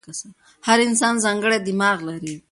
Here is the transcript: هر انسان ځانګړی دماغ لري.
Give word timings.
هر 0.67 0.79
انسان 0.87 1.13
ځانګړی 1.25 1.57
دماغ 1.67 1.97
لري. 2.09 2.33